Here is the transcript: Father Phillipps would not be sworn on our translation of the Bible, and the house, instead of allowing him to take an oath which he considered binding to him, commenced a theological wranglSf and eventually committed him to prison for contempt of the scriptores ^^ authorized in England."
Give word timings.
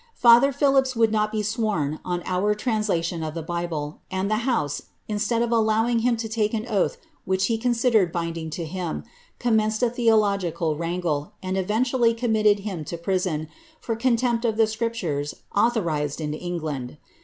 Father 0.15 0.51
Phillipps 0.51 0.95
would 0.95 1.11
not 1.11 1.31
be 1.31 1.43
sworn 1.43 1.99
on 2.03 2.23
our 2.25 2.55
translation 2.55 3.21
of 3.21 3.35
the 3.35 3.43
Bible, 3.43 4.01
and 4.09 4.31
the 4.31 4.37
house, 4.49 4.81
instead 5.07 5.43
of 5.43 5.51
allowing 5.51 5.99
him 5.99 6.17
to 6.17 6.27
take 6.27 6.55
an 6.55 6.65
oath 6.67 6.97
which 7.23 7.45
he 7.45 7.55
considered 7.59 8.11
binding 8.11 8.49
to 8.49 8.65
him, 8.65 9.03
commenced 9.37 9.83
a 9.83 9.91
theological 9.91 10.75
wranglSf 10.75 11.29
and 11.43 11.55
eventually 11.55 12.15
committed 12.15 12.61
him 12.61 12.83
to 12.83 12.97
prison 12.97 13.47
for 13.79 13.95
contempt 13.95 14.43
of 14.43 14.57
the 14.57 14.63
scriptores 14.65 15.33
^^ 15.33 15.37
authorized 15.55 16.19
in 16.19 16.33
England." 16.33 16.97